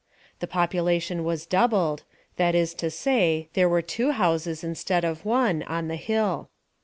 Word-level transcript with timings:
The 0.39 0.47
population 0.47 1.23
was 1.23 1.45
doubled, 1.45 2.05
that 2.37 2.55
is 2.55 2.73
to 2.73 2.89
say, 2.89 3.49
there 3.53 3.69
were 3.69 3.83
two 3.83 4.13
houses, 4.13 4.63
instead 4.63 5.05
of 5.05 5.25
one, 5.25 5.61
on 5.61 5.89
the 5.89 5.95
hill. 5.95 6.49